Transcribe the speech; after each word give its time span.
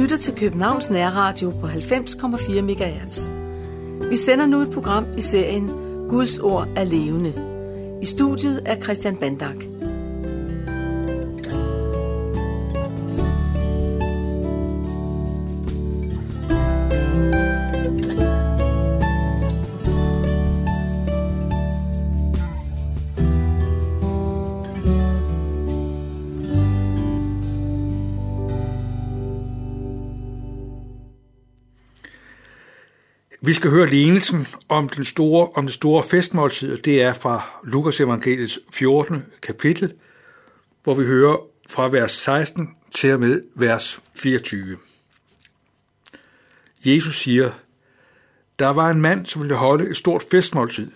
Lytter 0.00 0.16
til 0.16 0.36
Københavns 0.36 0.90
Nærradio 0.90 1.50
på 1.50 1.66
90,4 1.66 2.60
MHz. 2.60 3.30
Vi 4.10 4.16
sender 4.16 4.46
nu 4.46 4.60
et 4.60 4.70
program 4.70 5.06
i 5.18 5.20
serien 5.20 5.70
Guds 6.08 6.38
ord 6.38 6.68
er 6.76 6.84
levende. 6.84 7.32
I 8.02 8.06
studiet 8.06 8.62
er 8.66 8.80
Christian 8.80 9.16
Bandak. 9.16 9.56
Vi 33.42 33.52
skal 33.52 33.70
høre 33.70 33.90
lignelsen 33.90 34.46
om, 34.68 34.88
den 34.88 35.04
store, 35.04 35.48
om 35.54 35.66
det 35.66 35.74
store 35.74 36.04
festmåltid, 36.04 36.76
det 36.76 37.02
er 37.02 37.12
fra 37.12 37.60
Lukas 37.64 38.00
evangeliets 38.00 38.58
14. 38.72 39.24
kapitel, 39.42 39.92
hvor 40.82 40.94
vi 40.94 41.04
hører 41.04 41.36
fra 41.68 41.88
vers 41.88 42.12
16 42.12 42.68
til 42.94 43.12
og 43.12 43.20
med 43.20 43.42
vers 43.54 44.00
24. 44.14 44.76
Jesus 46.84 47.18
siger, 47.18 47.50
der 48.58 48.68
var 48.68 48.90
en 48.90 49.00
mand, 49.00 49.26
som 49.26 49.42
ville 49.42 49.54
holde 49.54 49.90
et 49.90 49.96
stort 49.96 50.24
festmåltid, 50.30 50.90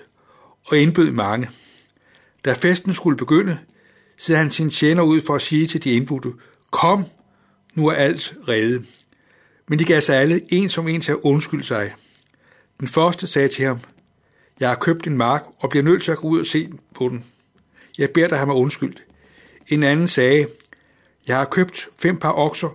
og 0.67 0.79
indbød 0.79 1.11
mange. 1.11 1.51
Da 2.45 2.53
festen 2.53 2.95
skulle 2.95 3.17
begynde, 3.17 3.59
sendte 4.19 4.39
han 4.39 4.51
sin 4.51 4.71
tjener 4.71 5.03
ud 5.03 5.21
for 5.21 5.35
at 5.35 5.43
sige 5.43 5.67
til 5.67 5.85
de 5.85 5.91
indbudte, 5.91 6.33
kom, 6.71 7.05
nu 7.75 7.87
er 7.87 7.95
alt 7.95 8.37
reddet. 8.49 8.87
Men 9.69 9.79
de 9.79 9.85
gav 9.85 10.01
sig 10.01 10.17
alle 10.17 10.41
en 10.49 10.69
som 10.69 10.89
en 10.89 11.01
til 11.01 11.13
at 11.13 11.19
undskylde 11.23 11.65
sig– 11.65 11.95
den 12.81 12.89
første 12.89 13.27
sagde 13.27 13.49
til 13.49 13.65
ham, 13.65 13.81
jeg 14.61 14.69
har 14.69 14.77
købt 14.77 15.07
en 15.07 15.17
mark 15.17 15.45
og 15.59 15.71
bliver 15.71 15.83
nødt 15.83 16.03
til 16.03 16.13
at 16.13 16.19
gå 16.19 16.29
ud 16.29 16.41
og 16.41 16.47
se 16.47 16.69
på 16.95 17.09
den. 17.09 17.25
Jeg 17.99 18.11
beder 18.11 18.29
dig 18.29 18.39
have 18.39 18.47
mig 18.47 18.57
undskyldt. 18.57 19.03
En 19.69 19.83
anden 19.83 20.09
sagde, 20.09 20.47
jeg 21.29 21.37
har 21.37 21.45
købt 21.45 21.89
fem 21.99 22.19
par 22.19 22.33
okser 22.33 22.69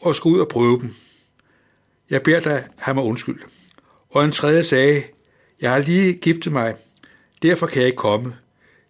og 0.00 0.16
skal 0.16 0.28
ud 0.28 0.40
og 0.40 0.48
prøve 0.48 0.78
dem. 0.80 0.94
Jeg 2.10 2.22
beder 2.22 2.40
dig 2.40 2.64
have 2.76 2.94
mig 2.94 3.04
undskyldt. 3.04 3.42
Og 4.10 4.24
en 4.24 4.30
tredje 4.30 4.64
sagde, 4.64 5.02
jeg 5.60 5.72
har 5.72 5.78
lige 5.78 6.14
giftet 6.14 6.52
mig, 6.52 6.74
derfor 7.42 7.66
kan 7.66 7.78
jeg 7.78 7.86
ikke 7.86 7.96
komme. 7.96 8.36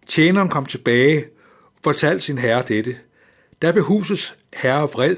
Tjeneren 0.07 0.49
kom 0.49 0.65
tilbage 0.65 1.25
og 1.65 1.79
fortalte 1.83 2.25
sin 2.25 2.37
herre 2.37 2.63
dette. 2.67 2.97
Der 3.61 3.71
blev 3.71 3.83
husets 3.83 4.35
herre 4.53 4.89
vred 4.89 5.15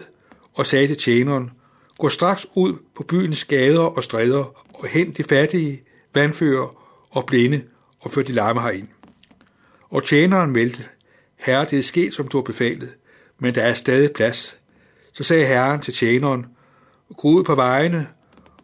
og 0.54 0.66
sagde 0.66 0.88
til 0.88 0.98
tjeneren, 0.98 1.52
gå 1.98 2.10
straks 2.10 2.48
ud 2.56 2.74
på 2.96 3.04
byens 3.04 3.46
gader 3.46 3.80
og 3.80 4.04
stræder 4.04 4.65
og 4.80 4.88
hent 4.88 5.18
de 5.18 5.24
fattige, 5.24 5.84
vandfører 6.14 6.82
og 7.10 7.26
blinde 7.26 7.64
og 8.00 8.12
før 8.12 8.22
de 8.22 8.32
lamme 8.32 8.62
herind. 8.62 8.88
Og 9.90 10.04
tjeneren 10.04 10.52
meldte, 10.52 10.86
Herre, 11.36 11.66
det 11.66 11.80
er 11.80 11.84
sket, 11.84 12.14
som 12.14 12.28
du 12.28 12.38
har 12.38 12.44
befalet, 12.44 12.96
men 13.40 13.56
der 13.56 13.62
er 13.62 13.74
stadig 13.74 14.12
plads. 14.12 14.60
Så 15.14 15.24
sagde 15.24 15.46
herren 15.46 15.82
til 15.82 15.94
tjeneren, 15.94 16.46
gå 17.18 17.28
ud 17.28 17.44
på 17.44 17.56
vejene 17.56 18.08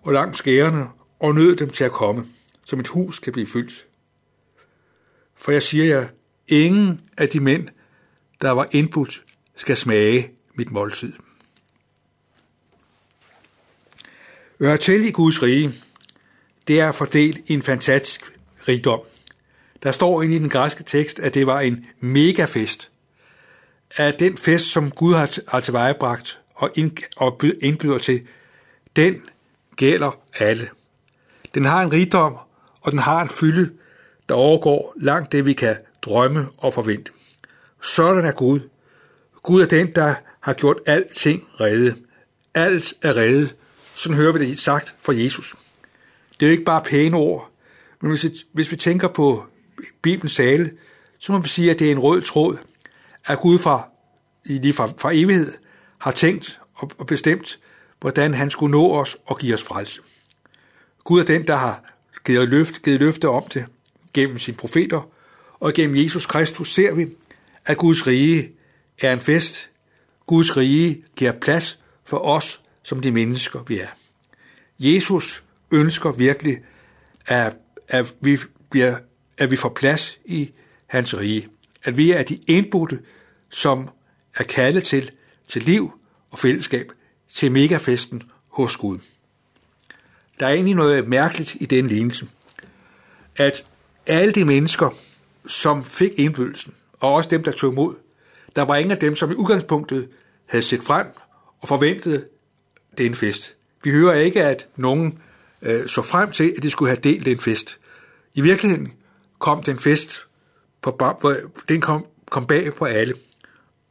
og 0.01 0.13
langs 0.13 0.37
skærene 0.37 0.87
og 1.19 1.35
nød 1.35 1.55
dem 1.55 1.69
til 1.69 1.83
at 1.83 1.91
komme, 1.91 2.25
som 2.65 2.79
et 2.79 2.87
hus 2.87 3.19
kan 3.19 3.33
blive 3.33 3.47
fyldt. 3.47 3.85
For 5.35 5.51
jeg 5.51 5.63
siger 5.63 5.85
jer, 5.85 6.07
ingen 6.47 7.01
af 7.17 7.29
de 7.29 7.39
mænd, 7.39 7.67
der 8.41 8.51
var 8.51 8.67
indbudt, 8.71 9.23
skal 9.55 9.77
smage 9.77 10.31
mit 10.55 10.71
måltid. 10.71 11.13
Hør 14.59 14.75
til 14.75 15.05
i 15.05 15.11
Guds 15.11 15.43
rige, 15.43 15.71
det 16.71 16.79
er 16.79 16.91
fordelt 16.91 17.37
i 17.47 17.53
en 17.53 17.61
fantastisk 17.61 18.21
rigdom. 18.67 18.99
Der 19.83 19.91
står 19.91 20.21
inde 20.21 20.35
i 20.35 20.39
den 20.39 20.49
græske 20.49 20.83
tekst, 20.83 21.19
at 21.19 21.33
det 21.33 21.47
var 21.47 21.59
en 21.59 21.85
megafest. 21.99 22.91
At 23.97 24.19
den 24.19 24.37
fest, 24.37 24.65
som 24.65 24.91
Gud 24.91 25.13
har 25.47 25.59
tilvejebragt 25.59 26.39
og 26.55 26.69
indbyder 27.61 27.97
til, 27.97 28.27
den 28.95 29.15
gælder 29.75 30.19
alle. 30.39 30.69
Den 31.55 31.65
har 31.65 31.81
en 31.81 31.91
rigdom, 31.91 32.37
og 32.81 32.91
den 32.91 32.99
har 32.99 33.21
en 33.21 33.29
fylde, 33.29 33.71
der 34.29 34.35
overgår 34.35 34.93
langt 35.01 35.31
det, 35.31 35.45
vi 35.45 35.53
kan 35.53 35.75
drømme 36.01 36.47
og 36.57 36.73
forvente. 36.73 37.11
Sådan 37.83 38.25
er 38.25 38.31
Gud. 38.31 38.59
Gud 39.43 39.61
er 39.61 39.67
den, 39.67 39.95
der 39.95 40.15
har 40.39 40.53
gjort 40.53 40.77
alting 40.85 41.47
redde. 41.59 41.95
Alt 42.53 42.93
er 43.01 43.15
reddet. 43.15 43.55
Sådan 43.95 44.17
hører 44.17 44.31
vi 44.31 44.47
det 44.47 44.59
sagt 44.59 44.95
fra 45.01 45.13
Jesus. 45.15 45.55
Det 46.41 46.47
er 46.47 46.49
jo 46.49 46.51
ikke 46.51 46.65
bare 46.65 46.81
pæne 46.81 47.17
ord, 47.17 47.51
men 48.01 48.11
hvis 48.11 48.23
vi, 48.23 48.29
hvis 48.53 48.71
vi 48.71 48.75
tænker 48.75 49.07
på 49.07 49.45
Bibelens 50.01 50.31
sale, 50.31 50.71
så 51.19 51.31
må 51.31 51.39
vi 51.39 51.49
sige, 51.49 51.71
at 51.71 51.79
det 51.79 51.87
er 51.87 51.91
en 51.91 51.99
rød 51.99 52.21
tråd, 52.21 52.57
at 53.25 53.39
Gud 53.39 53.57
fra, 53.57 53.89
lige 54.45 54.73
fra, 54.73 54.89
fra 54.97 55.11
evighed 55.13 55.53
har 55.97 56.11
tænkt 56.11 56.59
og 56.97 57.07
bestemt, 57.07 57.59
hvordan 57.99 58.33
han 58.33 58.49
skulle 58.49 58.71
nå 58.71 58.91
os 58.91 59.17
og 59.25 59.37
give 59.37 59.53
os 59.53 59.63
frelse. 59.63 60.01
Gud 61.03 61.19
er 61.19 61.25
den, 61.25 61.47
der 61.47 61.55
har 61.55 61.83
givet 62.25 62.49
løfte, 62.49 62.79
givet 62.79 62.99
løfte 62.99 63.29
om 63.29 63.43
det 63.53 63.65
gennem 64.13 64.37
sine 64.37 64.57
profeter, 64.57 65.09
og 65.59 65.73
gennem 65.73 65.95
Jesus 65.95 66.25
Kristus 66.25 66.73
ser 66.73 66.93
vi, 66.93 67.07
at 67.65 67.77
Guds 67.77 68.07
rige 68.07 68.51
er 69.01 69.13
en 69.13 69.19
fest. 69.19 69.69
Guds 70.25 70.57
rige 70.57 71.03
giver 71.15 71.31
plads 71.31 71.79
for 72.05 72.17
os 72.17 72.61
som 72.83 73.01
de 73.01 73.11
mennesker, 73.11 73.63
vi 73.67 73.79
er. 73.79 73.87
Jesus 74.79 75.43
ønsker 75.71 76.11
virkelig, 76.11 76.57
at, 77.27 77.55
at, 77.87 78.15
vi, 78.21 78.37
bliver, 78.69 78.95
at 79.37 79.51
vi 79.51 79.55
får 79.55 79.69
plads 79.69 80.19
i 80.25 80.51
hans 80.87 81.17
rige. 81.17 81.47
At 81.83 81.97
vi 81.97 82.11
er 82.11 82.23
de 82.23 82.39
indbudte, 82.47 82.99
som 83.49 83.89
er 84.37 84.43
kaldet 84.43 84.83
til, 84.83 85.11
til 85.47 85.61
liv 85.61 85.91
og 86.31 86.39
fællesskab, 86.39 86.91
til 87.29 87.51
megafesten 87.51 88.23
hos 88.47 88.77
Gud. 88.77 88.99
Der 90.39 90.47
er 90.47 90.51
egentlig 90.51 90.75
noget 90.75 91.07
mærkeligt 91.07 91.57
i 91.59 91.65
den 91.65 91.87
lignelse, 91.87 92.27
at 93.35 93.65
alle 94.07 94.31
de 94.31 94.45
mennesker, 94.45 94.89
som 95.47 95.85
fik 95.85 96.11
indbydelsen, 96.17 96.73
og 96.99 97.13
også 97.13 97.29
dem, 97.29 97.43
der 97.43 97.51
tog 97.51 97.71
imod, 97.71 97.95
der 98.55 98.61
var 98.61 98.75
ingen 98.75 98.91
af 98.91 98.97
dem, 98.97 99.15
som 99.15 99.31
i 99.31 99.33
udgangspunktet 99.33 100.09
havde 100.45 100.63
set 100.63 100.83
frem 100.83 101.07
og 101.61 101.67
forventet 101.67 102.27
den 102.97 103.15
fest. 103.15 103.55
Vi 103.83 103.91
hører 103.91 104.13
ikke, 104.13 104.43
at 104.43 104.67
nogen 104.75 105.19
øh, 105.61 105.87
så 105.87 106.01
frem 106.01 106.31
til, 106.31 106.53
at 106.57 106.63
de 106.63 106.69
skulle 106.69 106.89
have 106.89 107.01
delt 107.03 107.25
den 107.25 107.37
fest. 107.37 107.77
I 108.33 108.41
virkeligheden 108.41 108.93
kom 109.39 109.63
den 109.63 109.79
fest, 109.79 110.27
på, 110.81 111.33
den 111.69 111.81
kom, 111.81 112.05
kom 112.29 112.45
bag 112.45 112.73
på 112.73 112.85
alle. 112.85 113.13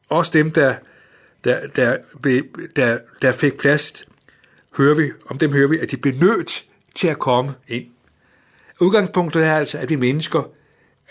Også 0.09 0.33
dem, 0.33 0.51
der, 0.51 0.75
der, 1.45 1.67
der, 1.67 1.97
der, 2.77 2.99
der 3.23 3.33
fik 3.33 3.59
plads, 3.59 4.05
hører 4.77 4.95
vi, 4.95 5.11
om 5.27 5.39
dem 5.39 5.53
hører 5.53 5.69
vi, 5.69 5.79
at 5.79 5.91
de 5.91 5.97
blev 5.97 6.15
nødt 6.15 6.65
til 6.95 7.09
at 7.09 7.19
komme 7.19 7.55
ind. 7.69 7.87
Udgangspunktet 8.81 9.45
er 9.45 9.57
altså, 9.57 9.79
at 9.79 9.89
vi 9.89 9.97
mennesker, 9.97 10.51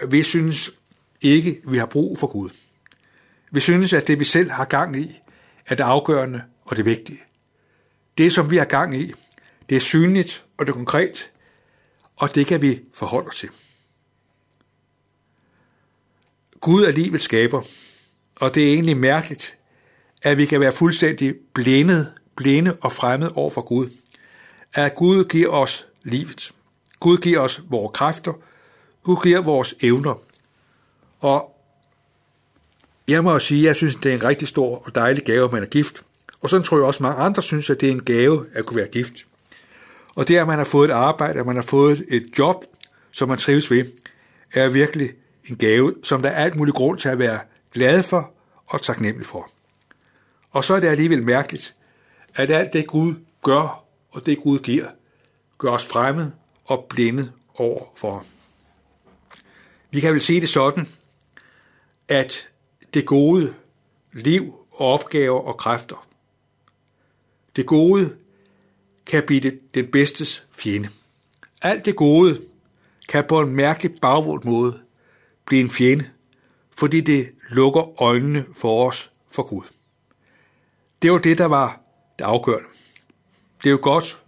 vi 0.07 0.23
synes 0.23 0.71
ikke, 1.21 1.61
vi 1.67 1.77
har 1.77 1.85
brug 1.85 2.19
for 2.19 2.27
Gud. 2.27 2.49
Vi 3.51 3.59
synes, 3.59 3.93
at 3.93 4.07
det 4.07 4.19
vi 4.19 4.25
selv 4.25 4.51
har 4.51 4.65
gang 4.65 4.95
i, 4.95 5.19
er 5.67 5.75
det 5.75 5.83
afgørende 5.83 6.41
og 6.65 6.77
det 6.77 6.85
vigtige. 6.85 7.19
Det, 8.17 8.33
som 8.33 8.51
vi 8.51 8.57
har 8.57 8.65
gang 8.65 9.01
i, 9.01 9.13
det 9.69 9.75
er 9.75 9.79
synligt 9.79 10.45
og 10.57 10.65
det 10.65 10.71
er 10.71 10.75
konkret, 10.75 11.31
og 12.15 12.35
det 12.35 12.47
kan 12.47 12.61
vi 12.61 12.81
forholde 12.93 13.27
os 13.27 13.39
til. 13.39 13.49
Gud 16.61 16.83
er 16.83 16.91
livets 16.91 17.23
skaber, 17.23 17.61
og 18.35 18.55
det 18.55 18.69
er 18.69 18.73
egentlig 18.73 18.97
mærkeligt, 18.97 19.57
at 20.21 20.37
vi 20.37 20.45
kan 20.45 20.59
være 20.59 20.71
fuldstændig 20.71 21.35
blændet, 21.53 22.13
blinde 22.35 22.77
og 22.81 22.91
fremmed 22.91 23.29
over 23.35 23.49
for 23.49 23.61
Gud. 23.61 23.89
At 24.73 24.95
Gud 24.95 25.25
giver 25.25 25.49
os 25.49 25.85
livet. 26.03 26.51
Gud 26.99 27.17
giver 27.17 27.39
os 27.39 27.61
vores 27.69 27.91
kræfter. 27.93 28.33
Gud 29.03 29.17
giver 29.23 29.41
vores 29.41 29.75
evner. 29.81 30.21
Og 31.19 31.55
jeg 33.07 33.23
må 33.23 33.33
også 33.33 33.47
sige, 33.47 33.61
at 33.61 33.67
jeg 33.67 33.75
synes, 33.75 33.95
det 33.95 34.11
er 34.11 34.15
en 34.15 34.23
rigtig 34.23 34.47
stor 34.47 34.85
og 34.85 34.95
dejlig 34.95 35.23
gave, 35.23 35.45
at 35.45 35.51
man 35.51 35.63
er 35.63 35.67
gift. 35.67 36.03
Og 36.41 36.49
sådan 36.49 36.63
tror 36.63 36.77
jeg 36.77 36.85
også, 36.85 36.97
at 36.97 37.01
mange 37.01 37.23
andre 37.23 37.43
synes, 37.43 37.69
at 37.69 37.81
det 37.81 37.87
er 37.87 37.91
en 37.91 38.03
gave 38.03 38.45
at 38.53 38.65
kunne 38.65 38.77
være 38.77 38.87
gift. 38.87 39.25
Og 40.15 40.27
det, 40.27 40.37
at 40.37 40.47
man 40.47 40.57
har 40.57 40.65
fået 40.65 40.89
et 40.89 40.93
arbejde, 40.93 41.39
at 41.39 41.45
man 41.45 41.55
har 41.55 41.63
fået 41.63 42.05
et 42.07 42.29
job, 42.39 42.65
som 43.11 43.29
man 43.29 43.37
trives 43.37 43.71
ved, 43.71 43.85
er 44.53 44.69
virkelig 44.69 45.11
en 45.45 45.55
gave, 45.55 45.95
som 46.03 46.21
der 46.21 46.29
er 46.29 46.43
alt 46.43 46.55
muligt 46.55 46.77
grund 46.77 46.99
til 46.99 47.09
at 47.09 47.19
være 47.19 47.39
glad 47.73 48.03
for 48.03 48.33
og 48.67 48.81
taknemmelig 48.81 49.25
for. 49.27 49.49
Og 50.51 50.63
så 50.63 50.73
er 50.73 50.79
det 50.79 50.87
alligevel 50.87 51.23
mærkeligt, 51.23 51.75
at 52.35 52.49
alt 52.49 52.73
det 52.73 52.87
Gud 52.87 53.15
gør, 53.43 53.83
og 54.11 54.25
det 54.25 54.41
Gud 54.43 54.59
giver, 54.59 54.87
gør 55.57 55.69
os 55.69 55.85
fremmed 55.85 56.31
og 56.65 56.85
blinde 56.89 57.31
over 57.55 57.83
for 57.95 58.25
Vi 59.91 59.99
kan 59.99 60.13
vel 60.13 60.21
sige 60.21 60.41
det 60.41 60.49
sådan, 60.49 60.87
at 62.07 62.49
det 62.93 63.05
gode 63.05 63.53
liv 64.13 64.55
og 64.71 64.87
opgaver 64.93 65.39
og 65.39 65.57
kræfter, 65.57 66.07
Det 67.55 67.65
gode 67.65 68.17
kan 69.09 69.23
blive 69.23 69.59
den 69.73 69.91
bedstes 69.91 70.47
fjende. 70.51 70.89
Alt 71.61 71.85
det 71.85 71.95
gode 71.95 72.41
kan 73.09 73.25
på 73.29 73.41
en 73.41 73.55
mærkelig 73.55 73.91
bagvold 74.01 74.43
måde 74.45 74.79
blive 75.45 75.61
en 75.61 75.69
fjende, 75.69 76.09
fordi 76.75 77.01
det 77.01 77.29
lukker 77.49 78.01
øjnene 78.01 78.45
for 78.55 78.87
os 78.87 79.11
for 79.31 79.43
Gud. 79.43 79.63
Det 81.01 81.11
var 81.11 81.17
det, 81.17 81.37
der 81.37 81.45
var 81.45 81.81
det 82.19 82.25
afgørende. 82.25 82.69
Det 83.63 83.65
er 83.65 83.71
jo 83.71 83.79
godt 83.81 84.23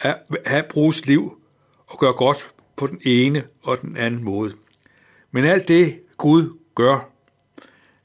at 0.00 0.18
have 0.46 0.64
bruges 0.70 1.06
liv 1.06 1.40
og 1.86 1.98
gøre 1.98 2.12
godt 2.12 2.50
på 2.76 2.86
den 2.86 3.00
ene 3.04 3.44
og 3.62 3.80
den 3.80 3.96
anden 3.96 4.24
måde. 4.24 4.54
Men 5.30 5.44
alt 5.44 5.68
det, 5.68 6.00
Gud 6.16 6.58
gør, 6.74 7.10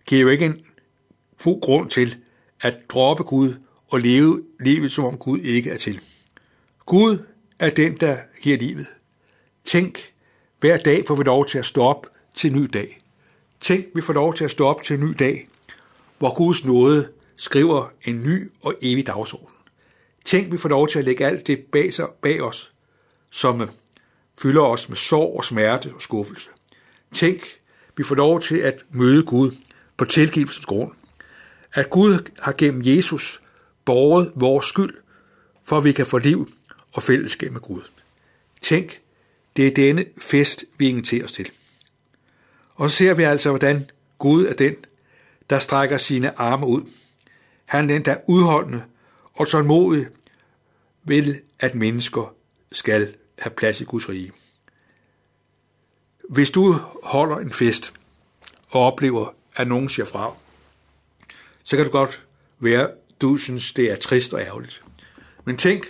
giver 0.06 0.22
jo 0.22 0.28
ikke 0.28 0.46
en 0.46 0.66
god 1.44 1.62
grund 1.62 1.90
til 1.90 2.18
at 2.62 2.78
droppe 2.90 3.24
Gud 3.24 3.54
og 3.88 4.00
leve 4.00 4.44
livet, 4.60 4.92
som 4.92 5.06
om 5.06 5.18
Gud 5.18 5.40
ikke 5.40 5.70
er 5.70 5.78
til. 5.78 6.02
Gud 6.86 7.18
er 7.60 7.70
den, 7.70 7.98
der 7.98 8.18
giver 8.42 8.58
livet. 8.58 8.88
Tænk, 9.64 10.14
hver 10.60 10.78
dag 10.78 11.04
får 11.08 11.16
vi 11.16 11.24
lov 11.24 11.46
til 11.46 11.58
at 11.58 11.66
stå 11.66 11.82
op 11.82 12.08
til 12.34 12.52
en 12.52 12.62
ny 12.62 12.70
dag. 12.74 13.02
Tænk, 13.62 13.86
vi 13.96 14.02
får 14.02 14.14
lov 14.14 14.34
til 14.34 14.44
at 14.44 14.52
stå 14.52 14.66
op 14.66 14.84
til 14.84 14.94
en 14.94 15.10
ny 15.10 15.16
dag, 15.20 15.48
hvor 16.18 16.36
Guds 16.36 16.66
nåde 16.66 17.10
skriver 17.36 17.92
en 18.06 18.24
ny 18.24 18.52
og 18.62 18.74
evig 18.82 19.08
dagsorden. 19.08 19.56
Tænk, 20.26 20.52
vi 20.52 20.58
får 20.58 20.70
lov 20.70 20.88
til 20.88 21.00
at 21.00 21.06
lægge 21.06 21.26
alt 21.26 21.48
det 21.48 21.60
bag, 21.72 21.94
sig, 21.94 22.08
bag 22.22 22.42
os, 22.42 22.74
som 23.30 23.62
øh, 23.62 23.68
fylder 24.42 24.62
os 24.62 24.90
med 24.90 24.98
sorg 24.98 25.38
og 25.38 25.46
smerte 25.46 25.92
og 25.96 26.02
skuffelse. 26.02 26.50
Tænk, 27.14 27.42
vi 27.98 28.04
får 28.04 28.16
lov 28.16 28.42
til 28.42 28.58
at 28.58 28.86
møde 28.92 29.24
Gud 29.24 29.52
på 29.98 30.06
tilgivelsens 30.06 30.66
grund. 30.66 30.92
At 31.74 31.90
Gud 31.90 32.32
har 32.40 32.54
gennem 32.58 32.82
Jesus 32.86 33.42
båret 33.86 34.32
vores 34.36 34.66
skyld, 34.66 34.94
for 35.64 35.78
at 35.78 35.84
vi 35.84 35.92
kan 35.92 36.06
få 36.06 36.18
liv 36.18 36.50
og 36.94 37.04
fællesskab 37.04 37.52
med 37.52 37.62
Gud. 37.62 37.82
Tænk, 38.62 39.02
det 39.56 39.68
er 39.68 39.72
denne 39.72 40.06
fest, 40.18 40.66
vi 40.78 40.88
inviterer 40.90 41.24
os 41.24 41.32
til. 41.32 41.52
Og 42.76 42.92
så 42.92 42.98
ser 42.98 43.14
vi 43.14 43.24
altså, 43.24 43.50
hvordan 43.50 43.90
Gud 44.18 44.46
er 44.46 44.54
den, 44.54 44.76
der 45.50 45.60
strækker 45.60 45.98
sine 45.98 46.40
arme 46.40 46.68
ud. 46.68 46.82
Han 47.66 47.90
er 47.90 47.94
den, 47.94 48.06
der 48.06 48.12
er 48.12 48.22
udholdende 48.28 48.84
og 49.34 49.48
tålmodig 49.48 50.08
vil, 51.04 51.42
at 51.60 51.76
mennesker 51.76 52.36
skal 52.72 53.16
have 53.40 53.52
plads 53.52 53.82
i 53.82 53.84
Guds 53.84 54.10
rige. 54.10 54.32
Hvis 56.30 56.52
du 56.52 56.72
holder 57.04 57.38
en 57.38 57.52
fest 57.52 57.94
og 58.70 58.82
oplever, 58.82 59.36
at 59.56 59.68
nogen 59.68 59.90
siger 59.90 60.06
fra, 60.06 60.34
så 61.64 61.76
kan 61.76 61.86
det 61.86 61.92
godt 61.92 62.26
være, 62.60 62.90
du 63.22 63.38
synes, 63.38 63.74
det 63.74 63.92
er 63.92 63.96
trist 63.96 64.34
og 64.34 64.42
ærgerligt. 64.42 64.84
Men 65.46 65.58
tænk, 65.58 65.86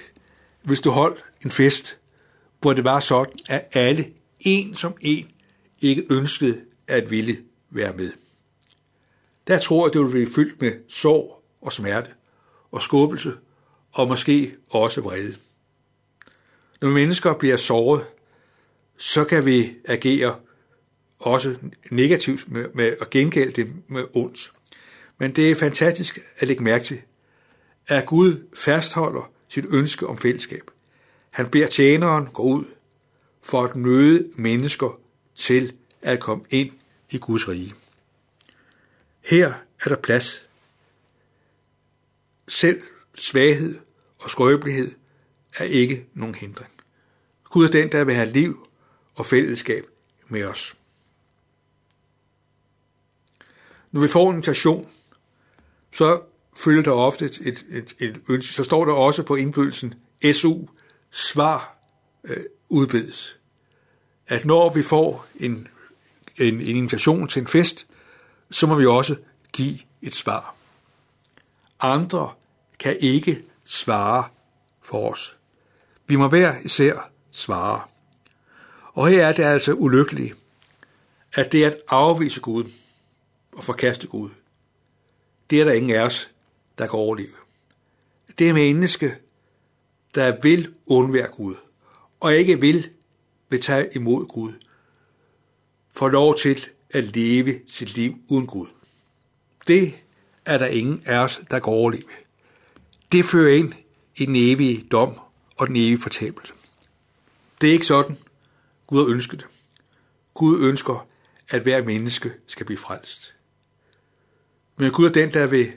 hvis 0.63 0.79
du 0.79 0.89
holdt 0.89 1.23
en 1.45 1.51
fest, 1.51 1.97
hvor 2.61 2.73
det 2.73 2.83
var 2.83 2.99
sådan, 2.99 3.33
at 3.49 3.67
alle, 3.73 4.11
en 4.39 4.75
som 4.75 4.93
en, 5.01 5.27
ikke 5.81 6.05
ønskede 6.09 6.61
at 6.87 7.11
ville 7.11 7.37
være 7.69 7.93
med. 7.93 8.11
Der 9.47 9.59
tror 9.59 9.87
jeg, 9.87 9.93
det 9.93 10.01
vil 10.01 10.09
blive 10.09 10.33
fyldt 10.35 10.61
med 10.61 10.71
sorg 10.89 11.43
og 11.61 11.73
smerte 11.73 12.09
og 12.71 12.81
skubbelse 12.81 13.33
og 13.91 14.07
måske 14.07 14.55
også 14.69 15.01
vrede. 15.01 15.35
Når 16.81 16.89
mennesker 16.89 17.33
bliver 17.33 17.57
såret, 17.57 18.05
så 18.97 19.23
kan 19.23 19.45
vi 19.45 19.75
agere 19.85 20.35
også 21.19 21.55
negativt 21.91 22.51
med, 22.51 22.65
med 22.73 22.95
at 23.01 23.09
gengælde 23.09 23.51
det 23.51 23.73
med 23.87 24.03
ondt. 24.13 24.51
Men 25.17 25.35
det 25.35 25.51
er 25.51 25.55
fantastisk 25.55 26.19
at 26.37 26.47
lægge 26.47 26.63
mærke 26.63 26.85
til, 26.85 27.01
at 27.87 28.05
Gud 28.05 28.47
fastholder 28.53 29.31
sit 29.47 29.65
ønske 29.69 30.07
om 30.07 30.17
fællesskab. 30.17 30.71
Han 31.31 31.49
beder 31.49 31.67
tjeneren 31.67 32.27
gå 32.27 32.43
ud 32.43 32.65
for 33.41 33.63
at 33.63 33.75
møde 33.75 34.31
mennesker 34.35 34.99
til 35.35 35.73
at 36.01 36.19
komme 36.19 36.45
ind 36.49 36.71
i 37.09 37.17
Guds 37.17 37.47
rige. 37.47 37.73
Her 39.21 39.53
er 39.85 39.89
der 39.89 39.95
plads. 39.95 40.45
Selv 42.47 42.81
svaghed 43.15 43.79
og 44.19 44.29
skrøbelighed 44.29 44.91
er 45.57 45.63
ikke 45.63 46.05
nogen 46.13 46.35
hindring. 46.35 46.71
Gud 47.43 47.65
er 47.65 47.71
den, 47.71 47.91
der 47.91 48.03
vil 48.03 48.15
have 48.15 48.31
liv 48.31 48.67
og 49.15 49.25
fællesskab 49.25 49.85
med 50.27 50.43
os. 50.43 50.75
Når 53.91 54.01
vi 54.01 54.07
får 54.07 54.29
en 54.29 54.35
invitation, 54.35 54.89
så 55.91 56.21
følger 56.55 56.83
der 56.83 56.91
ofte 56.91 57.25
et, 57.25 57.39
et, 57.41 57.65
et, 57.69 57.95
et 57.99 58.21
ønske. 58.29 58.53
Så 58.53 58.63
står 58.63 58.85
der 58.85 58.93
også 58.93 59.23
på 59.23 59.35
indbydelsen 59.35 59.93
SU, 60.33 60.65
svar 61.11 61.77
øh, 62.23 62.43
udbedes. 62.69 63.37
At 64.27 64.45
når 64.45 64.73
vi 64.73 64.83
får 64.83 65.25
en, 65.35 65.67
en, 66.37 66.53
en 66.53 66.61
invitation 66.61 67.27
til 67.27 67.39
en 67.39 67.47
fest, 67.47 67.87
så 68.51 68.67
må 68.67 68.75
vi 68.75 68.85
også 68.85 69.15
give 69.53 69.79
et 70.01 70.13
svar. 70.13 70.55
Andre 71.79 72.31
kan 72.79 72.97
ikke 72.99 73.43
svare 73.63 74.23
for 74.81 75.11
os. 75.11 75.37
Vi 76.07 76.15
må 76.15 76.27
hver 76.27 76.55
især 76.63 77.09
svare. 77.31 77.81
Og 78.93 79.07
her 79.07 79.25
er 79.25 79.33
det 79.33 79.43
altså 79.43 79.73
ulykkeligt, 79.73 80.35
at 81.33 81.51
det 81.51 81.63
at 81.63 81.77
afvise 81.87 82.41
Gud 82.41 82.71
og 83.53 83.63
forkaste 83.63 84.07
Gud. 84.07 84.29
Det 85.49 85.61
er 85.61 85.65
der 85.65 85.71
ingen 85.71 85.91
af 85.91 86.01
os, 86.01 86.29
der 86.77 86.87
kan 86.87 86.99
overleve. 86.99 87.35
Det 88.37 88.49
er 88.49 88.53
menneske, 88.53 89.15
der 90.15 90.41
vil 90.41 90.73
undvære 90.85 91.27
Gud, 91.27 91.55
og 92.19 92.35
ikke 92.35 92.59
vil 92.59 92.89
vil 93.49 93.61
tage 93.61 93.89
imod 93.95 94.25
Gud, 94.25 94.53
får 95.93 96.09
lov 96.09 96.35
til 96.37 96.67
at 96.89 97.03
leve 97.15 97.59
sit 97.67 97.95
liv 97.95 98.15
uden 98.27 98.47
Gud. 98.47 98.67
Det 99.67 99.93
er 100.45 100.57
der 100.57 100.65
ingen 100.65 101.03
af 101.05 101.17
os, 101.17 101.41
der 101.51 101.59
kan 101.59 101.73
overleve. 101.73 102.03
Det 103.11 103.25
fører 103.25 103.55
ind 103.55 103.73
i 104.15 104.25
den 104.25 104.35
evige 104.35 104.87
dom 104.91 105.19
og 105.55 105.67
den 105.67 105.75
evige 105.75 106.01
fortabelse. 106.01 106.53
Det 107.61 107.69
er 107.69 107.73
ikke 107.73 107.85
sådan, 107.85 108.17
Gud 108.87 108.99
har 108.99 109.13
ønsket 109.13 109.39
det. 109.39 109.47
Gud 110.33 110.63
ønsker, 110.69 111.07
at 111.49 111.61
hver 111.61 111.83
menneske 111.83 112.31
skal 112.47 112.65
blive 112.65 112.77
frelst. 112.77 113.35
Men 114.77 114.91
Gud 114.91 115.05
er 115.05 115.11
den, 115.11 115.33
der 115.33 115.47
vil 115.47 115.73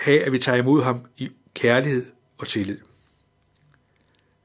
have, 0.00 0.24
at 0.24 0.32
vi 0.32 0.38
tager 0.38 0.58
imod 0.58 0.82
ham 0.82 1.06
i 1.16 1.30
kærlighed 1.54 2.06
og 2.38 2.48
tillid. 2.48 2.78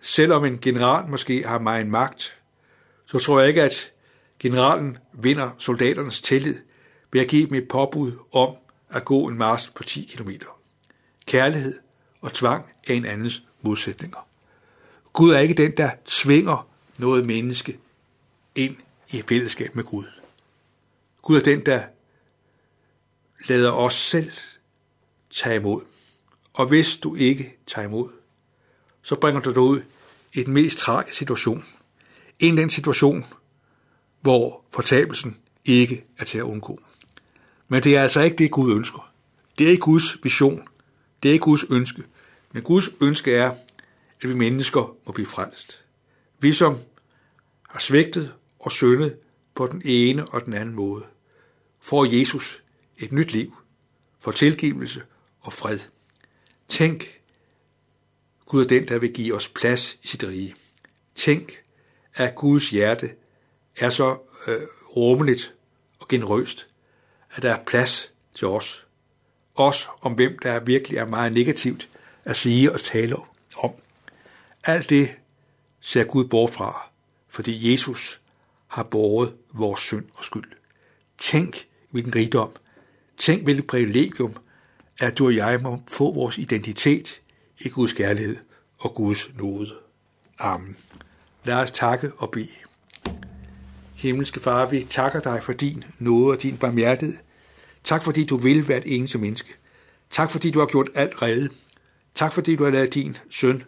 Selvom 0.02 0.46
en 0.46 0.60
general 0.60 1.10
måske 1.10 1.48
har 1.48 1.60
meget 1.60 1.88
magt, 1.88 2.38
så 3.06 3.20
tror 3.20 3.40
jeg 3.40 3.48
ikke, 3.50 3.64
at 3.64 3.92
generalen 4.40 4.98
vinder 5.14 5.52
soldaternes 5.58 6.22
tillid 6.22 6.56
ved 7.12 7.22
at 7.22 7.28
give 7.28 7.48
dem 7.48 7.56
et 7.56 7.68
påbud 7.68 8.12
om 8.34 8.56
at 8.90 9.06
gå 9.06 9.28
en 9.28 9.38
march 9.38 9.74
på 9.74 9.84
10 9.84 10.12
km. 10.16 10.30
Kærlighed 11.26 11.80
og 12.22 12.34
tvang 12.34 12.66
er 12.88 12.94
en 12.94 13.06
andens 13.06 13.44
modsætninger. 13.62 14.28
Gud 15.14 15.32
er 15.32 15.40
ikke 15.40 15.54
den, 15.54 15.72
der 15.78 15.90
tvinger 16.06 16.68
noget 16.98 17.26
menneske 17.26 17.80
ind 18.56 18.76
i 19.10 19.22
fællesskab 19.22 19.76
med 19.76 19.84
Gud. 19.84 20.06
Gud 21.22 21.38
er 21.38 21.44
den, 21.44 21.66
der 21.66 21.84
lader 23.48 23.72
os 23.72 23.94
selv 23.94 24.32
tage 25.36 25.56
imod. 25.56 25.82
Og 26.54 26.68
hvis 26.68 26.98
du 26.98 27.16
ikke 27.16 27.58
tager 27.68 27.88
imod, 27.88 28.10
så 29.02 29.16
bringer 29.16 29.42
du 29.42 29.50
dig 29.50 29.60
ud 29.60 29.82
i 30.34 30.44
den 30.44 30.54
mest 30.54 30.78
tragiske 30.78 31.18
situation. 31.18 31.66
En 32.40 32.58
den 32.58 32.70
situation, 32.70 33.26
hvor 34.22 34.66
fortabelsen 34.72 35.38
ikke 35.66 36.06
er 36.18 36.26
til 36.26 36.38
at 36.38 36.44
undgå. 36.44 36.80
Men 37.68 37.84
det 37.84 37.98
er 37.98 38.04
altså 38.04 38.22
ikke 38.22 38.36
det, 38.36 38.52
Gud 38.52 38.76
ønsker. 38.76 39.12
Det 39.58 39.68
er 39.68 39.72
ikke 39.72 39.82
Guds 39.82 40.24
vision. 40.24 40.68
Det 41.24 41.30
er 41.30 41.34
ikke 41.34 41.44
Guds 41.44 41.64
ønske. 41.70 42.04
Men 42.52 42.64
Guds 42.64 42.90
ønske 43.02 43.36
er, 43.36 43.52
at 44.22 44.30
vi 44.30 44.34
mennesker 44.34 44.96
må 45.06 45.12
blive 45.12 45.28
frelst. 45.28 45.84
Vi 46.40 46.54
som 46.54 46.78
har 47.70 47.80
svigtet 47.80 48.34
og 48.60 48.72
syndet 48.72 49.18
på 49.56 49.68
den 49.68 49.82
ene 49.86 50.26
og 50.26 50.46
den 50.46 50.54
anden 50.54 50.76
måde, 50.76 51.06
får 51.82 52.20
Jesus 52.20 52.64
et 52.98 53.12
nyt 53.12 53.32
liv, 53.32 53.56
får 54.20 54.32
tilgivelse 54.32 55.02
og 55.46 55.54
fred. 55.54 55.80
Tænk, 56.70 57.20
Gud 58.46 58.64
er 58.64 58.68
den, 58.68 58.88
der 58.88 59.00
vil 59.00 59.14
give 59.14 59.36
os 59.36 59.48
plads 59.48 59.98
i 60.04 60.08
sit 60.08 60.24
rige. 60.24 60.56
Tænk, 61.16 61.58
at 62.16 62.36
Guds 62.36 62.70
hjerte 62.70 63.16
er 63.78 63.90
så 63.90 64.18
øh, 64.48 64.62
rummeligt 64.96 65.54
og 66.00 66.08
generøst, 66.08 66.68
at 67.32 67.44
der 67.44 67.54
er 67.54 67.64
plads 67.64 68.14
til 68.34 68.48
os. 68.48 68.88
Os 69.56 69.88
om 70.02 70.14
hvem 70.14 70.40
der 70.40 70.60
virkelig 70.60 70.98
er 70.98 71.08
meget 71.08 71.34
negativt 71.34 71.90
at 72.24 72.38
sige 72.38 72.72
og 72.72 72.80
tale 72.80 73.16
om. 73.58 73.72
Alt 74.64 74.90
det 74.90 75.12
ser 75.80 76.04
Gud 76.04 76.26
bort 76.26 76.54
fra, 76.54 76.90
fordi 77.28 77.72
Jesus 77.72 78.22
har 78.68 78.84
båret 78.84 79.34
vores 79.54 79.82
synd 79.82 80.06
og 80.14 80.26
skyld. 80.26 80.52
Tænk, 81.18 81.68
hvilken 81.92 82.16
rigdom. 82.16 82.52
Tænk, 83.18 83.44
hvilket 83.44 83.68
privilegium, 83.68 84.38
at 85.00 85.18
du 85.18 85.26
og 85.26 85.36
jeg 85.36 85.62
må 85.62 85.82
få 85.88 86.14
vores 86.14 86.38
identitet 86.38 87.22
i 87.60 87.70
Guds 87.70 87.94
kærlighed 87.94 88.38
og 88.78 88.96
Guds 88.96 89.36
nåde. 89.36 89.74
Amen. 90.40 90.78
Lad 91.44 91.56
os 91.56 91.72
takke 91.72 92.12
og 92.18 92.32
bede. 92.32 92.50
Himmelske 93.96 94.40
Far, 94.40 94.66
vi 94.66 94.88
takker 94.90 95.20
dig 95.20 95.44
for 95.44 95.54
din 95.54 95.84
nåde 96.00 96.32
og 96.32 96.42
din 96.42 96.58
barmhjertighed. 96.58 97.18
Tak 97.84 98.04
fordi 98.04 98.26
du 98.26 98.38
vil 98.38 98.68
være 98.68 98.78
et 98.78 98.96
eneste 98.96 99.18
menneske. 99.18 99.54
Tak 100.10 100.32
fordi 100.32 100.52
du 100.52 100.60
har 100.60 100.66
gjort 100.66 100.90
alt 100.96 101.22
redde. 101.22 101.50
Tak 102.16 102.34
fordi 102.34 102.56
du 102.56 102.64
har 102.64 102.72
lavet 102.72 102.94
din 102.94 103.18
søn 103.30 103.64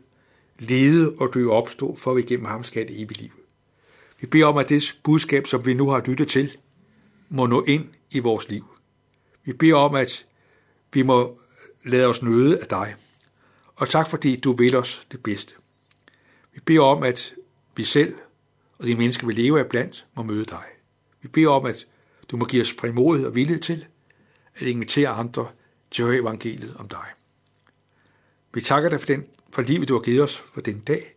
lede 0.60 1.14
og 1.20 1.30
dø 1.34 1.50
opstå, 1.50 1.96
for 1.96 2.12
at 2.12 2.18
vi 2.18 2.22
gennem 2.22 2.46
ham 2.46 2.64
skal 2.64 2.88
det 2.88 3.02
evige 3.02 3.22
liv. 3.22 3.32
Vi 4.22 4.28
beder 4.28 4.46
om, 4.46 4.58
at 4.58 4.70
det 4.70 4.98
budskab, 5.04 5.48
som 5.48 5.66
vi 5.66 5.74
nu 5.74 5.90
har 5.90 6.04
lyttet 6.06 6.28
til, 6.28 6.58
må 7.30 7.46
nå 7.46 7.64
ind 7.64 7.86
i 8.12 8.20
vores 8.20 8.50
liv. 8.50 8.66
Vi 9.44 9.54
beder 9.54 9.76
om, 9.76 9.96
at 9.96 10.26
vi 10.98 11.02
må 11.02 11.40
lade 11.84 12.06
os 12.06 12.24
nøde 12.24 12.60
af 12.60 12.68
dig. 12.68 12.96
Og 13.76 13.90
tak 13.90 14.10
fordi 14.10 14.36
du 14.36 14.54
vil 14.54 14.76
os 14.76 15.08
det 15.12 15.24
bedste. 15.24 15.54
Vi 16.54 16.60
beder 16.60 16.82
om, 16.82 17.04
at 17.04 17.36
vi 17.76 17.84
selv 17.84 18.16
og 18.78 18.88
de 18.88 18.96
mennesker, 18.96 19.28
vi 19.28 19.34
lever 19.34 19.60
af 19.60 19.68
blandt, 19.70 20.06
må 20.16 20.24
møde 20.24 20.46
dig. 20.46 20.64
Vi 21.22 21.28
beder 21.28 21.50
om, 21.50 21.66
at 21.66 21.88
du 22.32 22.38
må 22.38 22.46
give 22.46 22.62
os 22.62 22.74
frimodighed 22.80 23.28
og 23.28 23.36
vilje 23.36 23.58
til 23.58 23.86
at 24.56 24.68
invitere 24.68 25.10
andre 25.10 25.48
til 25.92 26.02
at 26.02 26.08
høre 26.08 26.22
evangeliet 26.22 26.76
om 26.76 26.88
dig. 26.88 27.06
Vi 28.54 28.62
takker 28.62 28.90
dig 28.90 29.00
for, 29.00 29.08
den, 29.08 29.26
for 29.52 29.62
livet, 29.62 29.88
du 29.88 29.94
har 29.94 30.02
givet 30.02 30.22
os 30.22 30.44
for 30.54 30.62
den 30.62 30.80
dag. 30.80 31.16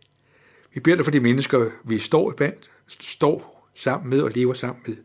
Vi 0.73 0.79
beder 0.79 0.95
dig 0.95 1.05
for 1.05 1.11
de 1.11 1.19
mennesker, 1.19 1.69
vi 1.83 1.99
står 1.99 2.31
blandt, 2.31 2.71
står 2.87 3.69
sammen 3.75 4.09
med 4.09 4.21
og 4.21 4.31
lever 4.31 4.53
sammen 4.53 4.83
med. 4.87 4.97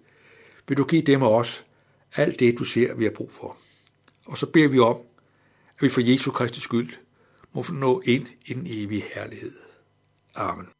Vil 0.68 0.76
du 0.76 0.84
give 0.84 1.02
dem 1.02 1.22
og 1.22 1.34
os 1.34 1.64
alt 2.16 2.40
det, 2.40 2.58
du 2.58 2.64
ser, 2.64 2.94
vi 2.94 3.04
har 3.04 3.10
brug 3.10 3.32
for. 3.32 3.56
Og 4.26 4.38
så 4.38 4.46
beder 4.46 4.68
vi 4.68 4.78
om, 4.78 4.96
at 5.76 5.82
vi 5.82 5.88
for 5.88 6.00
Jesu 6.00 6.30
Kristi 6.30 6.60
skyld 6.60 6.90
må 7.52 7.64
nå 7.72 8.02
ind 8.04 8.26
i 8.46 8.54
den 8.54 8.66
evige 8.66 9.04
herlighed. 9.14 9.52
Amen. 10.34 10.75